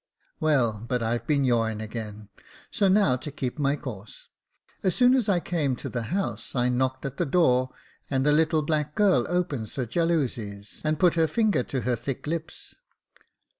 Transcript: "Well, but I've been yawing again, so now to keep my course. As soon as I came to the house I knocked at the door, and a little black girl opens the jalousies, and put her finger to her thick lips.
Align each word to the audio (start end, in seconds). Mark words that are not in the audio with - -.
"Well, 0.39 0.83
but 0.87 1.03
I've 1.03 1.27
been 1.27 1.43
yawing 1.43 1.79
again, 1.79 2.29
so 2.71 2.87
now 2.87 3.15
to 3.17 3.31
keep 3.31 3.59
my 3.59 3.75
course. 3.75 4.29
As 4.81 4.95
soon 4.95 5.13
as 5.13 5.29
I 5.29 5.39
came 5.39 5.75
to 5.75 5.89
the 5.89 6.01
house 6.09 6.55
I 6.55 6.69
knocked 6.69 7.05
at 7.05 7.17
the 7.17 7.25
door, 7.27 7.69
and 8.09 8.25
a 8.25 8.31
little 8.31 8.63
black 8.63 8.95
girl 8.95 9.27
opens 9.29 9.75
the 9.75 9.85
jalousies, 9.85 10.81
and 10.83 10.97
put 10.97 11.13
her 11.13 11.27
finger 11.27 11.61
to 11.65 11.81
her 11.81 11.95
thick 11.95 12.25
lips. 12.25 12.73